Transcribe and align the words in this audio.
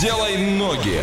Делай 0.00 0.36
ноги. 0.36 1.02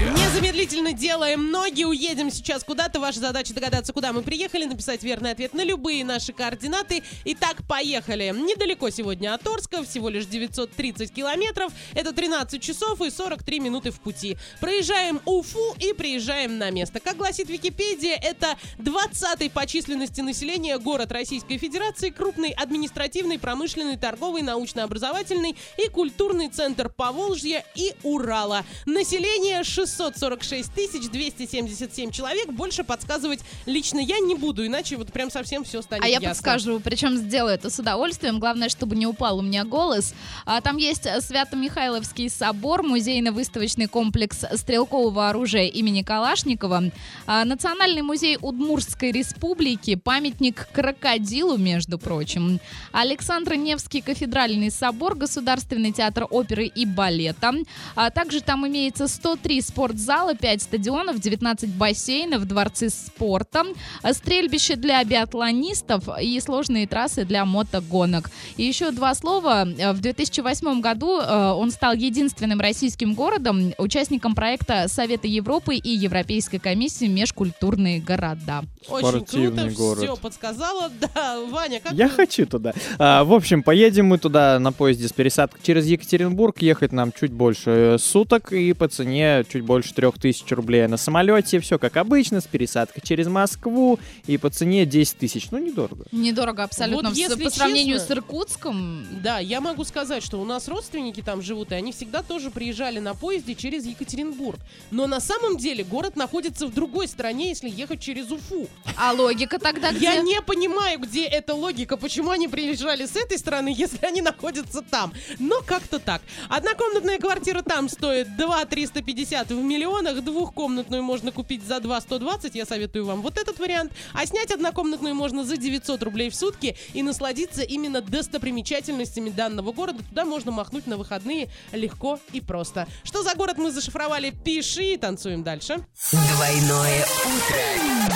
Незамедлительно 0.00 0.94
делаем 0.94 1.50
ноги, 1.50 1.84
уедем 1.84 2.30
сейчас 2.30 2.64
куда-то. 2.64 3.00
Ваша 3.00 3.20
задача 3.20 3.52
догадаться, 3.52 3.92
куда 3.92 4.14
мы 4.14 4.22
приехали, 4.22 4.64
написать 4.64 5.02
верный 5.02 5.32
ответ 5.32 5.52
на 5.52 5.62
любые 5.62 6.06
наши 6.06 6.32
координаты. 6.32 7.02
Итак, 7.26 7.58
поехали. 7.68 8.32
Недалеко 8.34 8.88
сегодня 8.88 9.34
от 9.34 9.46
Орска, 9.46 9.84
всего 9.84 10.08
лишь 10.08 10.24
930 10.24 11.12
километров. 11.12 11.70
Это 11.94 12.14
13 12.14 12.62
часов 12.62 13.02
и 13.02 13.10
43 13.10 13.60
минуты 13.60 13.90
в 13.90 14.00
пути. 14.00 14.38
Проезжаем 14.58 15.20
Уфу 15.26 15.74
и 15.78 15.92
приезжаем 15.92 16.56
на 16.56 16.70
место. 16.70 16.98
Как 17.00 17.18
гласит 17.18 17.50
Википедия, 17.50 18.16
это 18.16 18.56
20-й 18.78 19.50
по 19.50 19.66
численности 19.66 20.22
населения 20.22 20.78
город 20.78 21.12
Российской 21.12 21.58
Федерации, 21.58 22.08
крупный 22.08 22.52
административный, 22.52 23.38
промышленный, 23.38 23.98
торговый, 23.98 24.40
научно-образовательный 24.40 25.56
и 25.76 25.90
культурный 25.90 26.48
центр 26.48 26.88
Поволжья 26.88 27.66
и 27.74 27.92
Урала. 28.02 28.64
Население 28.86 29.62
646 29.90 31.10
277 31.10 32.10
человек. 32.10 32.48
Больше 32.50 32.84
подсказывать 32.84 33.40
лично 33.66 33.98
я 33.98 34.18
не 34.20 34.34
буду, 34.34 34.66
иначе 34.66 34.96
вот 34.96 35.12
прям 35.12 35.30
совсем 35.30 35.64
все 35.64 35.82
станет 35.82 36.04
А 36.04 36.06
я 36.06 36.14
ясно. 36.14 36.28
подскажу, 36.30 36.80
причем 36.80 37.16
сделаю 37.16 37.54
это 37.54 37.70
с 37.70 37.78
удовольствием. 37.78 38.38
Главное, 38.38 38.68
чтобы 38.68 38.96
не 38.96 39.06
упал 39.06 39.38
у 39.38 39.42
меня 39.42 39.64
голос. 39.64 40.14
А, 40.46 40.60
там 40.60 40.76
есть 40.76 41.06
Свято-Михайловский 41.20 42.28
собор, 42.30 42.82
музейно-выставочный 42.82 43.86
комплекс 43.86 44.44
стрелкового 44.54 45.28
оружия 45.28 45.66
имени 45.66 46.02
Калашникова, 46.02 46.84
а, 47.26 47.44
Национальный 47.44 48.02
музей 48.02 48.38
Удмуртской 48.40 49.12
республики, 49.12 49.94
памятник 49.96 50.68
крокодилу, 50.72 51.56
между 51.56 51.98
прочим, 51.98 52.60
Александр 52.92 53.54
Невский 53.54 54.00
кафедральный 54.00 54.70
собор, 54.70 55.14
Государственный 55.16 55.92
театр 55.92 56.26
оперы 56.30 56.66
и 56.66 56.86
балета. 56.86 57.52
А 57.94 58.10
также 58.10 58.40
там 58.40 58.66
имеется 58.66 59.08
103 59.08 59.60
спортзала, 59.80 60.34
5 60.34 60.62
стадионов, 60.62 61.18
19 61.20 61.70
бассейнов, 61.70 62.44
дворцы 62.46 62.90
спорта, 62.90 63.64
стрельбище 64.12 64.76
для 64.76 65.02
биатлонистов 65.04 66.04
и 66.20 66.38
сложные 66.40 66.86
трассы 66.86 67.24
для 67.24 67.46
мотогонок. 67.46 68.30
И 68.58 68.62
еще 68.64 68.90
два 68.90 69.14
слова. 69.14 69.66
Э, 69.66 69.92
В 69.92 70.00
2008 70.00 70.80
году 70.82 71.18
э, 71.18 71.52
он 71.52 71.70
стал 71.70 71.94
единственным 71.94 72.60
российским 72.60 73.14
городом, 73.14 73.72
участником 73.78 74.34
проекта 74.34 74.86
Совета 74.88 75.26
Европы 75.26 75.76
и 75.76 75.88
Европейской 75.90 76.58
комиссии 76.58 77.06
«Межкультурные 77.06 78.00
города». 78.00 78.64
Очень 78.88 79.24
круто, 79.24 79.70
город. 79.70 80.02
все 80.04 80.16
подсказала. 80.16 80.90
Да, 81.14 81.40
Ваня, 81.50 81.80
как 81.80 81.92
Я 81.94 82.08
вы- 82.08 82.14
хочу 82.14 82.44
туда. 82.46 82.72
А, 82.98 83.24
в 83.24 83.32
общем, 83.32 83.62
поедем 83.62 84.06
мы 84.06 84.18
туда 84.18 84.58
на 84.58 84.72
поезде 84.72 85.08
с 85.08 85.12
пересадкой 85.12 85.60
через 85.64 85.86
Екатеринбург. 85.86 86.60
Ехать 86.60 86.92
нам 86.92 87.12
чуть 87.12 87.32
больше 87.32 87.70
э, 87.94 87.98
суток 87.98 88.52
и 88.52 88.72
по 88.74 88.86
цене 88.88 89.44
чуть 89.50 89.62
больше 89.70 89.94
3000 89.94 90.52
рублей. 90.54 90.88
На 90.88 90.96
самолете 90.96 91.60
все 91.60 91.78
как 91.78 91.96
обычно, 91.96 92.40
с 92.40 92.44
пересадкой 92.48 93.04
через 93.06 93.28
Москву 93.28 94.00
и 94.26 94.36
по 94.36 94.50
цене 94.50 94.84
10 94.84 95.18
тысяч. 95.18 95.52
Ну, 95.52 95.58
недорого. 95.58 96.06
Недорого 96.10 96.64
абсолютно. 96.64 97.10
Вот 97.10 97.16
если 97.16 97.44
по 97.44 97.50
сравнению 97.50 97.98
честно- 97.98 98.16
с 98.16 98.18
Иркутском, 98.18 99.06
Да, 99.22 99.38
я 99.38 99.60
могу 99.60 99.84
сказать, 99.84 100.24
что 100.24 100.40
у 100.40 100.44
нас 100.44 100.66
родственники 100.66 101.20
там 101.20 101.40
живут, 101.40 101.70
и 101.70 101.76
они 101.76 101.92
всегда 101.92 102.24
тоже 102.24 102.50
приезжали 102.50 102.98
на 102.98 103.14
поезде 103.14 103.54
через 103.54 103.86
Екатеринбург. 103.86 104.58
Но 104.90 105.06
на 105.06 105.20
самом 105.20 105.56
деле 105.56 105.84
город 105.84 106.16
находится 106.16 106.66
в 106.66 106.74
другой 106.74 107.06
стране, 107.06 107.50
если 107.50 107.70
ехать 107.70 108.00
через 108.00 108.28
Уфу. 108.32 108.66
а 108.96 109.12
логика 109.12 109.60
тогда 109.60 109.92
где? 109.92 110.06
Я 110.06 110.16
не 110.20 110.42
понимаю, 110.42 110.98
где 110.98 111.26
эта 111.26 111.54
логика, 111.54 111.96
почему 111.96 112.30
они 112.30 112.48
приезжали 112.48 113.06
с 113.06 113.14
этой 113.14 113.38
стороны, 113.38 113.72
если 113.84 114.04
они 114.04 114.20
находятся 114.20 114.82
там. 114.82 115.12
Но 115.38 115.60
как-то 115.64 116.00
так. 116.00 116.22
Однокомнатная 116.48 117.18
квартира 117.18 117.62
там 117.62 117.88
стоит 117.88 118.36
2 118.36 118.64
350 118.64 119.50
в 119.52 119.59
миллионах, 119.64 120.22
двухкомнатную 120.22 121.02
можно 121.02 121.32
купить 121.32 121.62
за 121.62 121.80
2 121.80 122.00
120, 122.00 122.54
я 122.54 122.66
советую 122.66 123.06
вам 123.06 123.22
вот 123.22 123.38
этот 123.38 123.58
вариант. 123.58 123.92
А 124.12 124.26
снять 124.26 124.50
однокомнатную 124.50 125.14
можно 125.14 125.44
за 125.44 125.56
900 125.56 126.02
рублей 126.02 126.30
в 126.30 126.34
сутки 126.34 126.76
и 126.92 127.02
насладиться 127.02 127.62
именно 127.62 128.00
достопримечательностями 128.00 129.30
данного 129.30 129.72
города. 129.72 130.02
Туда 130.02 130.24
можно 130.24 130.50
махнуть 130.50 130.86
на 130.86 130.96
выходные 130.96 131.48
легко 131.72 132.18
и 132.32 132.40
просто. 132.40 132.86
Что 133.04 133.22
за 133.22 133.34
город 133.34 133.58
мы 133.58 133.70
зашифровали? 133.70 134.30
Пиши 134.30 134.94
и 134.94 134.96
танцуем 134.96 135.42
дальше. 135.42 135.84
Двойное 136.10 137.04
утро. 137.24 138.10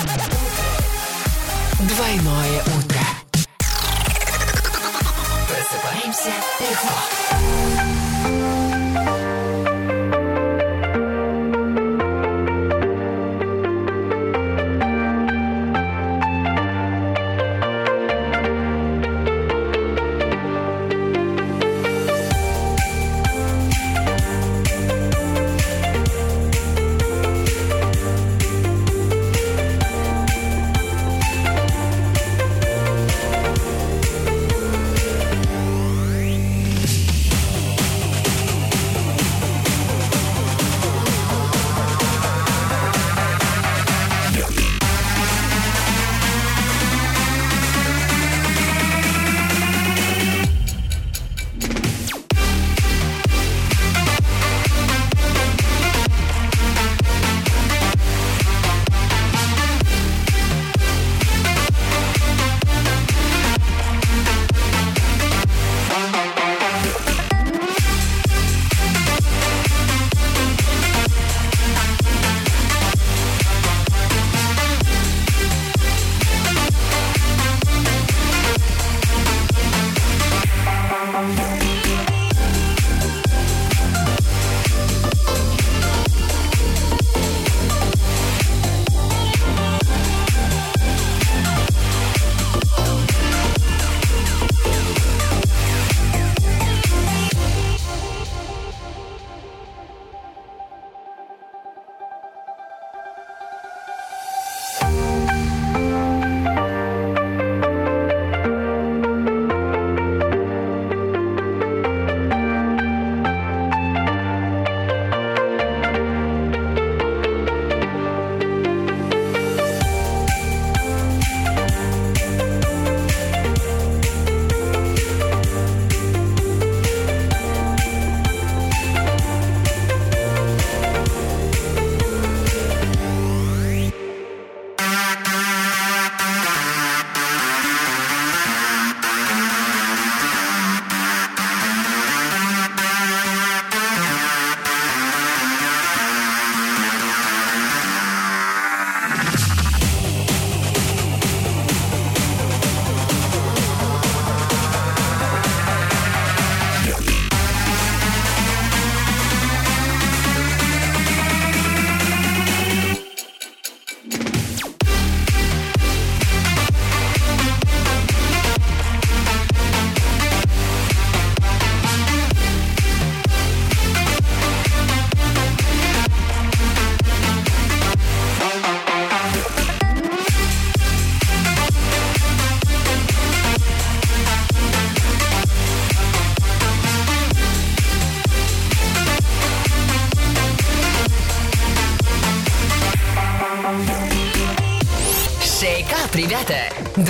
Двойное 1.87 2.61
утро. 2.61 3.01
Просыпаемся 5.47 6.33
легко. 6.59 7.84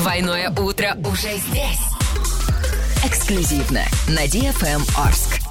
Двойное 0.06 0.52
утро 0.52 0.96
уже 1.04 1.36
здесь. 1.36 1.80
Эксклюзивно 3.04 3.82
на 4.08 4.26
DFM 4.26 4.84
Орск. 5.04 5.45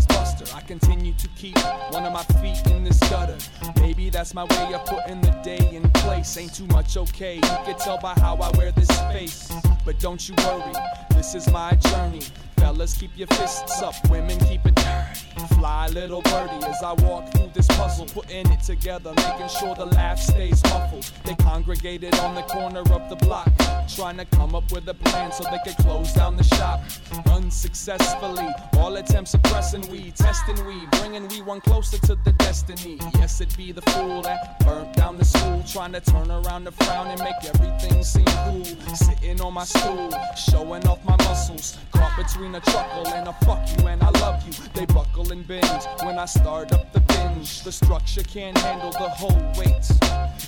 As 0.00 0.06
buster, 0.06 0.56
I 0.56 0.60
continue 0.60 1.12
to 1.14 1.28
keep 1.36 1.58
one 1.90 2.04
of 2.04 2.12
my 2.12 2.22
feet 2.40 2.66
in 2.72 2.84
this 2.84 2.98
gutter. 3.10 3.36
Maybe 3.80 4.08
that's 4.08 4.32
my 4.34 4.44
way 4.44 4.74
of 4.74 4.84
putting 4.86 5.20
the 5.20 5.32
day 5.42 5.74
in 5.74 5.90
place. 5.90 6.36
Ain't 6.36 6.54
too 6.54 6.66
much 6.68 6.96
okay. 6.96 7.34
You 7.34 7.56
can 7.66 7.78
tell 7.78 7.98
by 7.98 8.14
how 8.14 8.36
I 8.36 8.50
wear 8.56 8.72
this 8.72 8.90
face. 9.12 9.52
But 9.84 9.98
don't 9.98 10.26
you 10.28 10.34
worry, 10.38 10.72
this 11.10 11.34
is 11.34 11.50
my 11.52 11.72
journey. 11.74 12.22
Fellas, 12.60 12.94
keep 12.94 13.10
your 13.16 13.26
fists 13.28 13.82
up. 13.82 13.94
Women, 14.10 14.38
keep 14.40 14.64
it 14.66 14.74
dirty. 14.74 15.30
Fly 15.54 15.88
little 15.88 16.22
birdie 16.22 16.64
as 16.66 16.82
I 16.82 16.92
walk 17.04 17.32
through 17.32 17.50
this 17.54 17.66
puzzle, 17.68 18.06
putting 18.06 18.50
it 18.50 18.60
together, 18.60 19.12
making 19.16 19.48
sure 19.48 19.74
the 19.74 19.86
laugh 19.86 20.18
stays 20.18 20.62
muffled. 20.64 21.10
They 21.24 21.34
congregated 21.34 22.14
on 22.20 22.34
the 22.34 22.42
corner 22.42 22.80
of 22.80 23.08
the 23.08 23.16
block, 23.16 23.50
trying 23.88 24.18
to 24.18 24.24
come 24.26 24.54
up 24.54 24.70
with 24.72 24.88
a 24.88 24.94
plan 24.94 25.32
so 25.32 25.44
they 25.44 25.58
could 25.64 25.76
close 25.84 26.12
down 26.12 26.36
the 26.36 26.44
shop. 26.44 26.80
Unsuccessfully, 27.26 28.48
all 28.74 28.96
attempts 28.96 29.34
of 29.34 29.42
pressing 29.44 29.86
we, 29.90 30.10
testing 30.12 30.64
we, 30.66 30.86
bringing 30.98 31.26
we 31.28 31.42
one 31.42 31.60
closer 31.60 31.98
to 31.98 32.14
the 32.24 32.32
destiny. 32.32 32.98
Yes, 33.14 33.40
it 33.40 33.54
be 33.56 33.72
the 33.72 33.82
fool 33.82 34.22
that 34.22 34.60
burnt 34.60 34.94
down 34.94 35.16
the 35.16 35.24
school, 35.24 35.62
trying 35.66 35.92
to 35.92 36.00
turn 36.00 36.30
around 36.30 36.64
the 36.64 36.72
frown 36.72 37.08
and 37.08 37.20
make 37.20 37.42
everything 37.54 38.02
seem 38.02 38.24
cool. 38.44 38.64
Sitting 38.94 39.40
on 39.40 39.54
my 39.54 39.64
stool, 39.64 40.10
showing 40.36 40.86
off 40.86 41.02
my 41.04 41.16
muscles, 41.24 41.78
caught 41.92 42.16
between 42.16 42.49
a 42.54 42.60
chuckle 42.60 43.06
and 43.08 43.28
a 43.28 43.32
fuck 43.44 43.60
you 43.78 43.86
and 43.86 44.02
I 44.02 44.10
love 44.20 44.46
you. 44.46 44.52
They 44.74 44.86
buckle 44.86 45.30
and 45.30 45.46
bend 45.46 45.86
when 46.02 46.18
I 46.18 46.24
start 46.24 46.72
up 46.72 46.92
the 46.92 47.00
binge. 47.00 47.62
The 47.62 47.72
structure 47.72 48.22
can't 48.22 48.56
handle 48.58 48.92
the 48.92 49.08
whole 49.08 49.40
weight. 49.58 49.86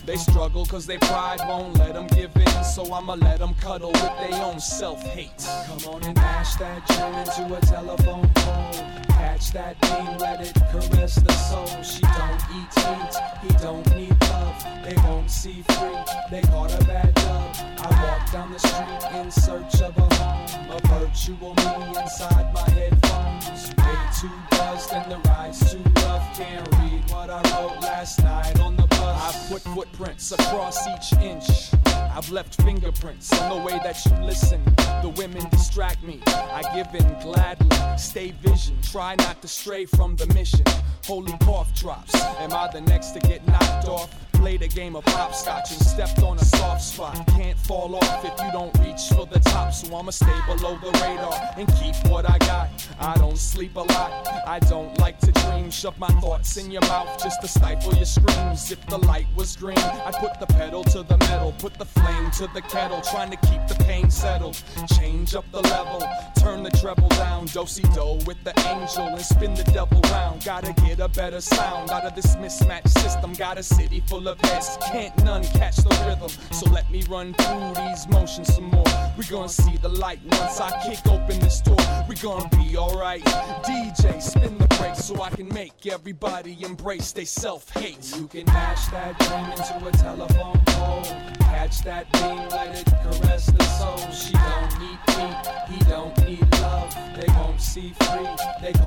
They 0.07 0.17
struggle 0.17 0.65
cause 0.67 0.87
their 0.87 0.99
pride 0.99 1.41
won't 1.47 1.77
let 1.79 1.95
them 1.95 2.07
give 2.09 2.35
in. 2.37 2.65
So 2.65 2.93
I'ma 2.93 3.15
let 3.15 3.39
them 3.39 3.55
cuddle 3.61 3.93
with 3.93 4.17
their 4.19 4.43
own 4.43 4.59
self 4.59 5.03
hate. 5.03 5.47
Come 5.67 5.95
on 5.95 6.05
and 6.05 6.17
mash 6.17 6.57
that 6.57 6.87
joint 6.89 7.29
into 7.29 7.55
a 7.57 7.61
telephone 7.61 8.29
pole. 8.35 8.73
Catch 9.09 9.53
that 9.53 9.81
beam, 9.83 10.19
let 10.19 10.41
it 10.41 10.55
caress 10.71 11.17
the 11.17 11.33
soul. 11.33 11.83
She 11.83 12.03
don't 12.03 12.43
eat 12.57 12.73
meat, 12.89 13.15
he 13.43 13.49
don't 13.63 13.87
need 13.95 14.17
love. 14.23 14.65
They 14.85 14.97
won't 15.05 15.31
see 15.31 15.63
free, 15.69 15.99
they 16.31 16.43
caught 16.43 16.73
a 16.81 16.85
bad 16.85 17.15
dub. 17.15 17.57
I 17.79 17.89
walk 18.03 18.33
down 18.33 18.53
the 18.53 18.59
street 18.59 19.21
in 19.21 19.31
search 19.31 19.83
of 19.83 19.97
a 19.99 20.15
home. 20.15 20.42
A 20.73 20.81
virtual 20.89 21.55
me 21.55 22.01
inside 22.01 22.51
my 22.55 22.67
headphones. 22.71 23.75
Way 23.77 23.99
too 24.19 24.31
buzzed 24.51 24.91
and 24.95 25.13
the 25.13 25.19
ride's 25.29 25.71
too 25.71 25.83
rough. 25.97 26.35
Can't 26.35 26.67
read 26.79 27.03
what 27.11 27.29
I 27.29 27.43
wrote 27.53 27.83
last 27.83 28.23
night 28.23 28.59
on 28.59 28.77
the 28.77 28.87
bus. 28.87 29.01
I 29.01 29.53
put 29.53 29.61
footprints 29.75 30.33
across 30.33 30.79
each 30.89 31.21
inch. 31.21 31.75
I've 31.87 32.31
left 32.31 32.63
fingerprints 32.63 33.39
on 33.39 33.51
the 33.51 33.63
way 33.63 33.79
that 33.85 34.03
you 34.07 34.13
listen. 34.25 34.63
The 35.03 35.13
women 35.15 35.47
distract 35.51 36.03
me. 36.03 36.23
I 36.27 36.63
give 36.75 36.95
in 36.95 37.21
gladly. 37.21 37.77
Stay 37.99 38.31
vision. 38.31 38.79
Try 38.81 39.15
not 39.17 39.43
to 39.43 39.49
stray 39.49 39.85
from 39.85 40.17
the 40.17 40.27
mission. 40.29 40.65
Holy 41.05 41.37
cough 41.43 41.75
drops. 41.75 42.15
Am 42.15 42.55
I 42.55 42.71
the 42.73 42.81
next 42.81 43.11
to 43.11 43.21
get 43.21 43.47
knocked 43.47 43.89
off? 43.89 44.32
Played 44.43 44.63
a 44.63 44.69
game 44.69 44.97
of 44.97 45.05
hopscotch 45.05 45.71
and 45.71 45.81
stepped 45.81 46.21
on 46.21 46.37
a 46.37 46.45
soft 46.45 46.83
spot. 46.83 47.15
Can't 47.29 47.57
fall 47.57 47.95
off 47.95 48.25
if 48.25 48.33
you 48.45 48.51
don't 48.51 48.77
reach 48.81 49.03
for 49.15 49.25
the 49.25 49.39
top. 49.39 49.73
So 49.73 49.97
I'ma 49.97 50.11
stay 50.11 50.37
below 50.49 50.77
the 50.79 50.91
radar 51.01 51.33
and 51.57 51.69
keep 51.77 51.95
what 52.11 52.29
I 52.29 52.39
got. 52.39 52.69
I 52.99 53.17
don't 53.19 53.39
sleep 53.39 53.77
a 53.77 53.81
lot. 53.81 54.29
I 54.45 54.59
don't 54.59 54.99
like 54.99 55.21
to 55.21 55.31
dream. 55.31 55.71
Shove 55.71 55.97
my 55.97 56.09
thoughts 56.21 56.57
in 56.57 56.73
your 56.73 56.83
mouth 56.83 57.23
just 57.23 57.41
to 57.43 57.47
stifle 57.47 57.95
your 57.95 58.05
screams. 58.05 58.73
If 58.73 58.85
the 58.89 58.99
light 58.99 59.29
was 59.37 59.55
green, 59.55 59.79
I'd 59.79 60.15
put 60.15 60.41
the 60.41 60.47
pedal 60.47 60.83
to 60.85 61.05
the 61.05 61.19
metal, 61.19 61.55
put 61.59 61.75
the 61.75 61.87
flame 61.87 62.33
to 62.33 62.49
the 62.53 62.63
kettle, 62.63 63.01
trying 63.01 63.31
to 63.31 63.37
keep 63.49 63.65
the 63.69 63.77
pain 63.85 64.11
settled. 64.11 64.61
Change 64.99 65.37
up 65.37 65.45
the 65.53 65.63
level, 65.63 66.03
turn 66.37 66.65
the 66.65 66.71
treble 66.71 67.09
down, 67.11 67.47
dosey 67.47 67.85
do 67.95 68.19
with 68.27 68.43
the 68.43 68.53
angel 68.69 69.07
and 69.07 69.21
spin 69.21 69.55
the 69.55 69.65
devil 69.73 70.01
round. 70.11 70.45
Gotta 70.45 70.73
get 70.85 70.99
a 70.99 71.09
better 71.09 71.41
sound 71.41 71.91
out 71.91 72.05
of 72.05 72.17
this 72.17 72.37
mismatched 72.37 72.91
system. 72.99 73.35
Got 73.35 73.57
a 73.57 73.63
city 73.63 74.03
full 74.09 74.29
of 74.29 74.32
heads, 74.32 74.78
can't 74.92 75.16
none 75.24 75.44
catch 75.44 75.78
the 75.78 75.90
rhythm. 76.08 76.30
So 76.54 76.70
let 76.70 76.90
me 76.90 77.04
run 77.10 77.34
through 77.34 77.74
these 77.76 78.08
motions 78.08 78.54
some 78.56 78.66
more. 78.66 78.84
We 79.18 79.26
gonna 79.26 79.50
see 79.50 79.78
the 79.78 79.90
light 79.90 80.20
once 80.24 80.60
I 80.60 80.72
kick 80.86 81.00
open 81.08 81.40
this 81.40 81.62
door. 81.62 81.78
We 82.08 82.16
gonna 82.16 82.50
be 82.50 82.78
alright. 82.78 83.24
DJ, 83.64 84.22
spin 84.22 84.58
the 84.58 84.68
brakes 84.80 85.06
so 85.06 85.22
I 85.22 85.30
can 85.30 85.48
make 85.50 85.86
everybody 85.86 86.58
embrace 86.64 87.12
they 87.12 87.26
self 87.26 87.70
hate. 87.72 88.16
You 88.16 88.28
can 88.28 88.46
mash 88.46 88.88
that 88.88 89.18
dream 89.20 89.52
into 89.52 89.88
a 89.88 89.92
telephone 89.92 90.62
pole. 90.68 91.04
Catch 91.40 91.84
that 91.84 92.12
beam, 92.14 92.50
let 92.50 92.80
it 92.80 92.86
caress 93.04 93.48
the 93.48 93.64
soul. 93.78 93.98
She 94.12 94.34
don't 94.34 94.80
need 94.80 95.00
meat, 95.18 95.38
he 95.70 95.80
don't 95.90 96.18
need 96.26 96.62
love. 96.62 96.96
They 97.16 97.28
won't 97.34 97.62
see 97.62 97.94
free, 98.00 98.28
they 98.62 98.74
gon' 98.74 98.86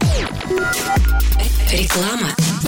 Реклама. 1.70 2.60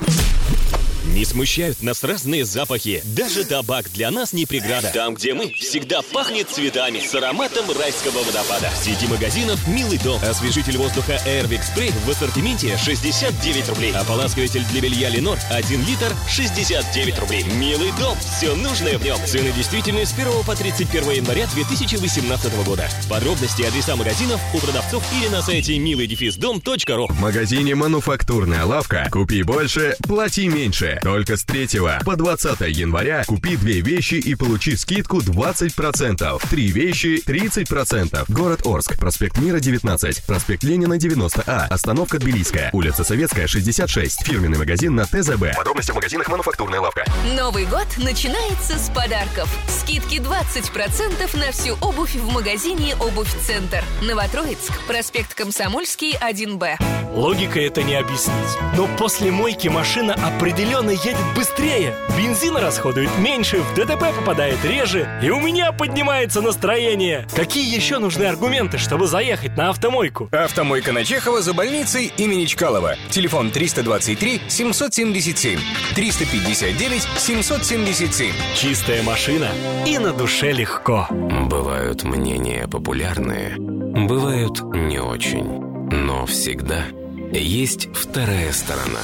Не 1.13 1.23
смущают 1.25 1.81
нас 1.81 2.03
разные 2.03 2.43
запахи. 2.43 3.01
Даже 3.05 3.45
табак 3.45 3.89
для 3.93 4.11
нас 4.11 4.33
не 4.33 4.45
преграда. 4.45 4.91
Там, 4.93 5.15
где 5.15 5.33
мы, 5.33 5.53
всегда 5.53 6.01
пахнет 6.01 6.49
цветами 6.49 6.99
с 6.99 7.15
ароматом 7.15 7.65
райского 7.71 8.23
водопада. 8.23 8.69
В 8.69 8.83
сети 8.83 9.07
магазинов 9.07 9.65
«Милый 9.67 9.97
дом». 9.99 10.21
Освежитель 10.23 10.77
воздуха 10.77 11.19
Airwick 11.25 11.61
Spray 11.61 11.93
в 12.05 12.09
ассортименте 12.09 12.77
69 12.77 13.69
рублей. 13.69 13.93
Ополаскиватель 13.93 14.63
для 14.71 14.81
белья 14.81 15.09
Ленор 15.09 15.39
1 15.49 15.85
литр 15.87 16.13
69 16.29 17.19
рублей. 17.19 17.43
«Милый 17.43 17.91
дом». 17.97 18.17
Все 18.19 18.53
нужное 18.55 18.97
в 18.97 19.03
нем. 19.03 19.17
Цены 19.25 19.51
действительны 19.53 20.05
с 20.05 20.13
1 20.13 20.43
по 20.45 20.55
31 20.55 21.11
января 21.11 21.47
2018 21.53 22.65
года. 22.65 22.89
Подробности 23.09 23.63
адреса 23.63 23.95
магазинов 23.95 24.41
у 24.53 24.59
продавцов 24.59 25.03
или 25.19 25.29
на 25.29 25.41
сайте 25.41 25.79
милый-дом.ру. 25.79 27.07
В 27.07 27.19
магазине 27.19 27.75
«Мануфактурная 27.75 28.65
лавка» 28.65 29.07
купи 29.11 29.43
больше, 29.43 29.95
плати 30.03 30.47
меньше. 30.49 30.97
Только 31.01 31.38
с 31.38 31.44
3 31.44 31.68
по 32.06 32.16
20 32.16 32.62
января 32.62 33.24
купи 33.25 33.56
две 33.58 33.82
вещи 33.82 34.16
и 34.16 34.36
получи 34.36 34.75
скидку 34.75 35.20
20%. 35.20 36.50
Три 36.50 36.68
вещи 36.68 37.22
30%. 37.25 38.25
Город 38.30 38.66
Орск, 38.66 38.98
проспект 38.98 39.38
Мира 39.39 39.60
19, 39.60 40.25
проспект 40.25 40.63
Ленина 40.63 40.96
90А, 40.96 41.68
остановка 41.68 42.20
Тбилисская, 42.20 42.70
улица 42.74 43.04
Советская 43.04 43.48
66, 43.48 44.25
фирменный 44.25 44.58
магазин 44.58 44.96
на 44.96 45.06
ТЗБ. 45.06 45.56
Подробности 45.56 45.92
в 45.92 45.96
магазинах 45.96 46.30
«Мануфактурная 46.30 46.80
лавка». 46.80 47.06
Новый 47.38 47.66
год 47.66 47.88
начинается 47.98 48.77
с 48.77 48.89
подарков. 48.89 49.50
Скидки 49.68 50.18
20% 50.18 51.38
на 51.38 51.51
всю 51.51 51.74
обувь 51.82 52.16
в 52.16 52.32
магазине 52.32 52.96
«Обувь 53.00 53.34
Центр». 53.46 53.84
Новотроицк, 54.01 54.72
проспект 54.88 55.34
Комсомольский, 55.34 56.16
1Б. 56.16 56.77
Логика 57.13 57.60
это 57.60 57.84
не 57.84 57.96
объяснить. 57.96 58.36
Но 58.75 58.88
после 58.98 59.32
мойки 59.32 59.68
машина 59.68 60.13
определенно 60.13 60.87
едет 60.91 61.17
быстрее. 61.36 61.94
Бензина 62.17 62.60
расходует 62.60 63.10
меньше, 63.17 63.62
в 63.62 63.74
ДТП 63.75 64.15
попадает 64.15 64.63
реже, 64.63 65.08
и 65.22 65.29
у 65.29 65.39
меня 65.39 65.72
поднимается 65.72 66.41
настроение. 66.41 67.27
Какие 67.36 67.74
еще 67.74 68.00
нужны 68.00 68.24
аргументы, 68.24 68.77
чтобы 68.77 69.08
заехать 69.08 69.56
на 69.58 69.70
автомойку? 69.70 70.29
Автомойка 70.32 70.91
на 70.91 71.03
Чехова 71.03 71.41
за 71.41 71.53
больницей 71.53 72.12
имени 72.17 72.46
Чкалова. 72.46 72.96
Телефон 73.10 73.51
323 73.51 74.41
777 74.48 75.60
359 75.96 77.08
777. 77.17 78.34
Чистая 78.56 79.03
машина 79.03 79.50
и 79.86 79.98
на 79.98 80.13
душе 80.13 80.51
легко. 80.51 81.08
Бывают 81.10 82.03
мнения 82.03 82.67
популярные, 82.67 83.56
бывают 83.58 84.62
не 84.74 85.00
очень. 85.00 85.60
Но 85.91 86.25
всегда 86.25 86.84
есть 87.32 87.88
вторая 87.94 88.51
сторона. 88.51 89.00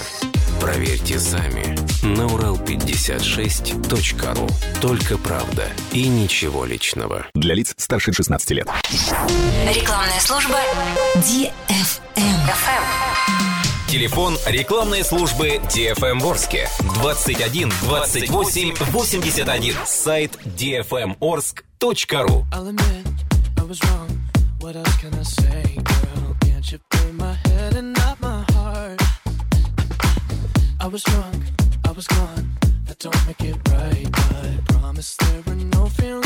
Проверьте 0.63 1.19
сами 1.19 1.75
на 2.03 2.21
урал56.ру. 2.21 4.47
Только 4.79 5.17
правда 5.17 5.69
и 5.91 6.07
ничего 6.07 6.63
личного. 6.63 7.25
Для 7.35 7.53
лиц 7.53 7.73
старше 7.75 8.13
16 8.13 8.49
лет. 8.51 8.69
Рекламная 9.67 10.21
служба 10.21 10.57
DFM. 11.17 11.51
Телефон 13.89 14.37
рекламной 14.45 15.03
службы 15.03 15.59
DFM 15.75 16.21
Ворске 16.21 16.69
21 16.95 17.69
28 17.81 18.75
81. 18.79 19.75
Сайт 19.85 20.31
dfmorsk.ru 20.45 22.45
I'll 22.53 22.69
admit 22.69 23.05
I 23.57 23.63
was 23.67 23.81
wrong. 23.83 24.07
What 24.61 24.77
else 24.77 24.95
can 25.01 25.13
I 25.13 25.23
say, 25.23 25.75
girl? 25.75 26.37
Can't 26.39 26.71
you 26.71 26.79
my 27.11 27.33
head 27.43 27.75
and. 27.75 27.92
I 30.83 30.87
was 30.87 31.01
drunk, 31.03 31.43
I 31.85 31.91
was 31.91 32.05
gone. 32.07 32.49
That 32.87 32.99
don't 32.99 33.25
make 33.25 33.39
it 33.39 33.55
right, 33.69 34.05
but 34.11 34.65
promise 34.65 35.15
there 35.15 35.41
were 35.47 35.55
no 35.55 35.85
feelings 35.85 36.22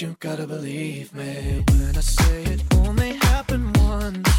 you 0.00 0.14
gotta 0.20 0.46
believe 0.46 1.14
me 1.14 1.64
when 1.70 1.96
I 1.96 2.00
say 2.00 2.42
it 2.44 2.62
only 2.74 3.14
happened 3.14 3.74
once. 3.78 4.35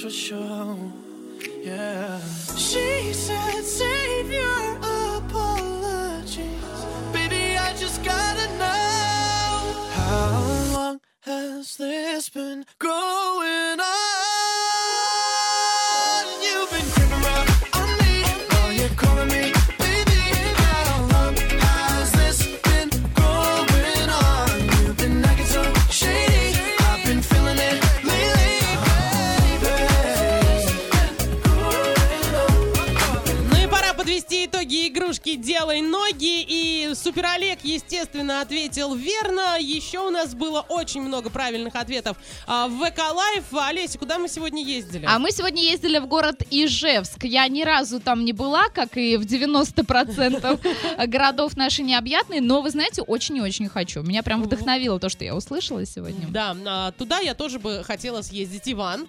For 0.00 0.10
sure. 0.10 0.76
Yeah. 1.62 2.20
She 2.56 3.12
said, 3.12 3.64
игрушки 35.32 35.36
«Делай 35.36 35.80
ноги». 35.80 36.42
И 36.42 36.90
Супер 36.94 37.26
Олег, 37.26 37.60
естественно, 37.62 38.40
ответил 38.40 38.94
верно. 38.94 39.58
Еще 39.58 40.00
у 40.00 40.10
нас 40.10 40.34
было 40.34 40.60
очень 40.60 41.02
много 41.02 41.30
правильных 41.30 41.74
ответов 41.74 42.16
а, 42.46 42.68
в 42.68 42.78
ВК 42.78 42.98
Live. 43.14 43.44
Олеся, 43.52 43.98
куда 43.98 44.18
мы 44.18 44.28
сегодня 44.28 44.62
ездили? 44.64 45.06
А 45.08 45.18
мы 45.18 45.30
сегодня 45.30 45.62
ездили 45.62 45.98
в 45.98 46.06
город 46.06 46.42
Ижевск. 46.50 47.24
Я 47.24 47.46
ни 47.48 47.62
разу 47.62 48.00
там 48.00 48.24
не 48.24 48.32
была, 48.32 48.68
как 48.68 48.96
и 48.96 49.16
в 49.16 49.22
90% 49.22 51.06
городов 51.06 51.56
нашей 51.56 51.82
необъятной, 51.82 52.40
но, 52.40 52.62
вы 52.62 52.70
знаете, 52.70 53.02
очень 53.02 53.36
и 53.36 53.40
очень 53.40 53.68
хочу. 53.68 54.02
Меня 54.02 54.22
прям 54.22 54.42
вдохновило 54.42 54.98
то, 54.98 55.08
что 55.08 55.24
я 55.24 55.34
услышала 55.34 55.84
сегодня. 55.86 56.26
Да, 56.28 56.56
а, 56.66 56.92
туда 56.92 57.18
я 57.20 57.34
тоже 57.34 57.58
бы 57.58 57.82
хотела 57.84 58.22
съездить. 58.22 58.62
Иван, 58.64 59.08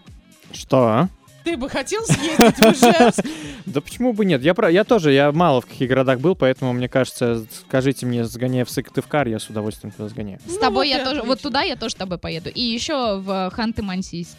Что? 0.52 1.10
Ты 1.44 1.58
бы 1.58 1.70
хотел 1.70 2.04
съездить 2.06 2.56
в 2.58 2.62
Ижевск? 2.72 3.26
Да 3.66 3.80
почему 3.80 4.12
бы 4.14 4.26
нет? 4.26 4.42
Я, 4.44 4.54
про- 4.54 4.70
я 4.70 4.84
тоже, 4.84 5.14
я 5.14 5.32
мало 5.32 5.62
в 5.62 5.66
каких 5.66 5.88
городах 5.88 6.20
был, 6.20 6.36
поэтому, 6.36 6.74
мне 6.74 6.90
кажется, 6.90 7.46
скажите 7.66 8.06
мне, 8.06 8.26
сгоняй 8.26 8.66
в 8.66 8.70
Сыктывкар, 8.70 9.28
я 9.30 9.40
с 9.40 9.50
удовольствием 9.50 9.92
туда 9.94 10.10
сгоняю. 10.10 10.40
С 10.46 10.58
тобой 10.58 10.88
и 10.88 10.92
я 10.92 11.04
тоже, 11.06 11.22
вот 11.24 11.42
туда 11.42 11.62
я 11.62 11.76
тоже 11.78 11.94
с 11.94 11.98
тобой 11.98 12.18
поеду. 12.18 12.50
И 12.50 12.62
еще 12.62 13.18
в 13.20 13.52
Ханты-Мансийск. 13.56 14.36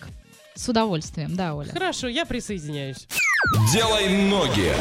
С 0.54 0.68
удовольствием, 0.68 1.34
да, 1.34 1.54
Оля. 1.54 1.72
Хорошо, 1.72 2.06
я 2.06 2.24
присоединяюсь. 2.26 3.08
Делай 3.72 4.08
ноги. 4.28 4.72